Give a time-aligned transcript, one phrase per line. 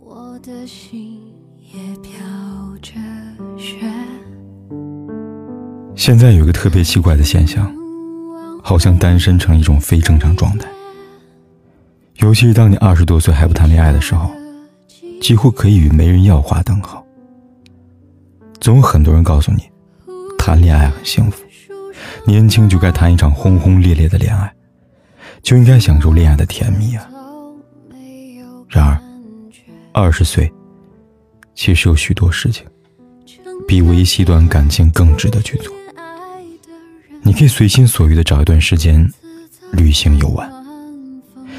[0.00, 1.20] 我的心
[1.60, 2.12] 也飘
[2.80, 2.92] 着
[3.56, 3.76] 雪。
[5.94, 7.70] 现在有一个特别奇怪的现象，
[8.62, 10.68] 好像单身成一种非正常状态。
[12.16, 14.30] 尤其是当你二十多岁还不谈恋爱的时候，
[15.20, 17.04] 几乎可以与没人要划等号。
[18.60, 19.62] 总有很多人告诉你，
[20.38, 21.42] 谈恋爱很幸福。
[22.24, 24.52] 年轻就该谈一场轰轰烈烈的恋爱，
[25.42, 27.08] 就应该享受恋爱的甜蜜啊！
[30.00, 30.50] 二十岁，
[31.56, 32.64] 其实有许多事情，
[33.66, 35.74] 比维系一段感情更值得去做。
[37.22, 39.04] 你可以随心所欲的找一段时间
[39.72, 40.48] 旅行游玩，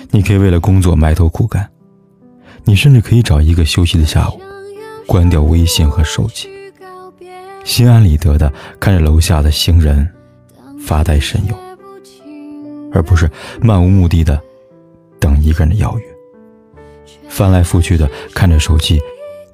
[0.09, 1.69] 你可以为了工作埋头苦干，
[2.63, 4.39] 你甚至可以找一个休息的下午，
[5.05, 6.49] 关掉微信和手机，
[7.65, 10.09] 心安理得的看着楼下的行人。
[10.81, 11.55] 发呆神游，
[12.93, 13.29] 而不是
[13.61, 14.41] 漫无目的的
[15.19, 16.08] 等一个人的邀约，
[17.39, 18.99] 翻来覆去的看着手机，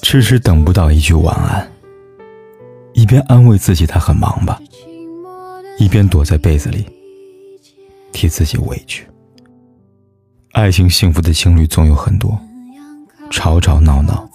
[0.01, 1.71] 迟迟等不到一句晚安。
[2.95, 4.59] 一边安慰自己他很忙吧，
[5.77, 6.83] 一边躲在被子里
[8.11, 9.07] 替自己委屈。
[10.53, 12.35] 爱情幸福的情侣总有很多，
[13.29, 14.27] 吵吵闹闹，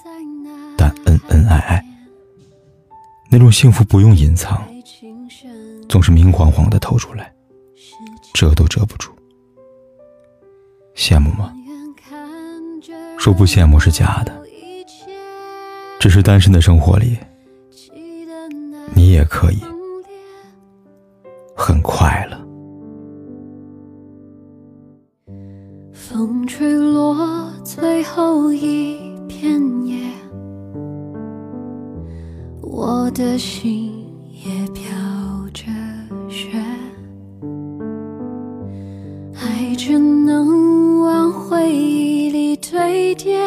[0.76, 1.84] 但恩恩爱爱，
[3.32, 4.64] 那种幸福不用隐藏。
[5.88, 7.32] 总是明晃晃的透出来，
[8.32, 9.10] 遮都遮不住。
[10.94, 11.52] 羡慕吗？
[13.20, 14.32] 说不羡慕是假的，
[15.98, 17.18] 只是单身的生活里，
[18.94, 19.58] 你也可以
[21.54, 22.38] 很快乐。
[25.92, 29.98] 风吹落最后一片叶，
[32.62, 33.92] 我的心
[34.32, 34.89] 也飘。
[43.10, 43.40] 堆叠，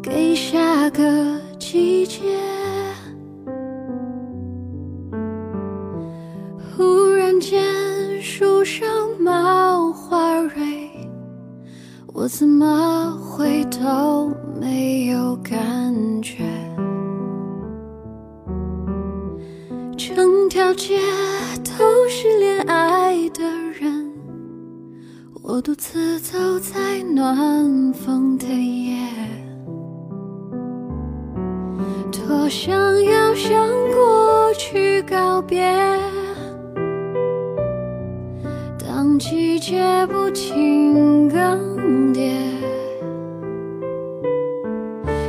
[0.00, 1.02] 给下个
[1.58, 2.20] 季节。
[6.76, 8.86] 忽然间树上
[9.18, 10.88] 冒花蕊，
[12.14, 16.44] 我怎么会都没有感觉？
[19.96, 21.00] 整条街
[21.76, 22.89] 都是恋爱。
[25.60, 28.96] 我独自走在暖风的夜，
[32.10, 32.72] 多想
[33.04, 35.62] 要向过去告别。
[38.78, 42.32] 当季节不停更迭，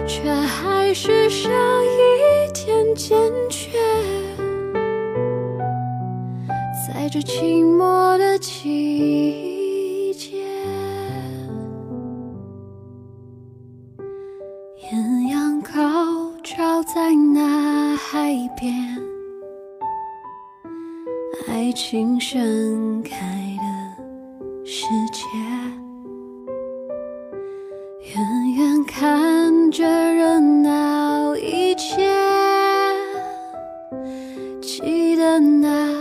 [0.08, 3.78] 却还是少一点坚决。
[6.88, 7.84] 在这寂寞
[15.74, 18.76] 高照在那海边，
[21.48, 23.16] 爱情盛开
[23.58, 24.84] 的世
[25.14, 25.24] 界，
[28.14, 32.06] 远远看着热闹一切，
[34.62, 36.01] 记得那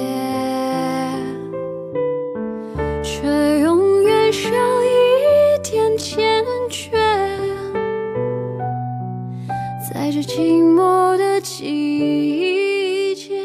[10.51, 13.41] 寂寞的季节，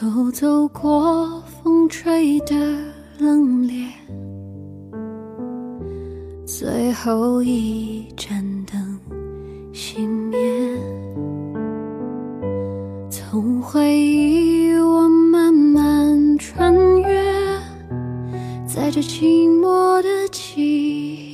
[0.00, 2.54] 又走过风吹的
[3.18, 3.90] 冷冽。
[6.46, 8.98] 最后一盏灯
[9.70, 10.38] 熄灭，
[13.10, 17.22] 从回忆我慢慢穿越，
[18.66, 21.33] 在这寂寞的季